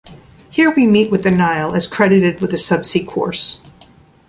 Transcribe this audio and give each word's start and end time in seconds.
Here 0.49 0.73
we 0.75 0.87
meet 0.87 1.11
with 1.11 1.21
the 1.21 1.29
Nile 1.29 1.75
as 1.75 1.85
credited 1.85 2.41
with 2.41 2.51
a 2.53 2.55
subsea 2.55 3.05
course. 3.05 3.59